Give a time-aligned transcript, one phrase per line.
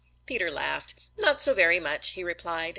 [0.25, 0.95] Peter laughed.
[1.15, 2.69] "Not so very much," he replied.